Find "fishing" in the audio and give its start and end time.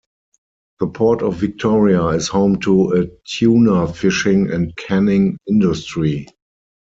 3.93-4.49